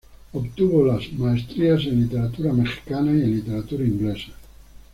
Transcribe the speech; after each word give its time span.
Obtuvo 0.33 0.83
las 0.83 1.13
maestrías 1.13 1.81
en 1.85 2.01
literatura 2.01 2.51
mexicana 2.53 3.11
y 3.11 3.21
en 3.21 3.35
literatura 3.35 3.85
inglesa. 3.85 4.31